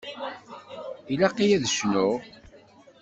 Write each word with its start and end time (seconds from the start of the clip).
Ilaq-iyi 1.13 1.55
ad 1.57 1.65
cnuɣ? 1.69 2.11